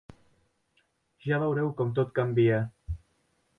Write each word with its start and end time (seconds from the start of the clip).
Ja 1.27 1.39
veureu 1.45 1.71
com 1.83 1.93
tot 2.01 2.17
canvia. 2.21 2.61